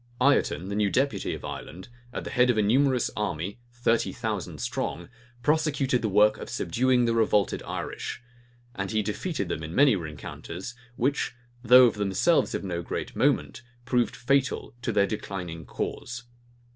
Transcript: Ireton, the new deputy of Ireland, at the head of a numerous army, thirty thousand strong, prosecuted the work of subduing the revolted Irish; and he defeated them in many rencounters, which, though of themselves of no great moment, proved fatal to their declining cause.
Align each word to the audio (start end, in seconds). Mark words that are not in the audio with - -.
Ireton, 0.19 0.69
the 0.69 0.75
new 0.75 0.89
deputy 0.89 1.35
of 1.35 1.45
Ireland, 1.45 1.87
at 2.11 2.23
the 2.23 2.31
head 2.31 2.49
of 2.49 2.57
a 2.57 2.63
numerous 2.63 3.11
army, 3.15 3.59
thirty 3.71 4.11
thousand 4.11 4.59
strong, 4.59 5.09
prosecuted 5.43 6.01
the 6.01 6.09
work 6.09 6.39
of 6.39 6.49
subduing 6.49 7.05
the 7.05 7.13
revolted 7.13 7.61
Irish; 7.67 8.19
and 8.73 8.89
he 8.89 9.03
defeated 9.03 9.47
them 9.47 9.61
in 9.61 9.75
many 9.75 9.95
rencounters, 9.95 10.73
which, 10.95 11.35
though 11.61 11.85
of 11.85 11.93
themselves 11.93 12.55
of 12.55 12.63
no 12.63 12.81
great 12.81 13.15
moment, 13.15 13.61
proved 13.85 14.15
fatal 14.15 14.73
to 14.81 14.91
their 14.91 15.05
declining 15.05 15.67
cause. 15.67 16.23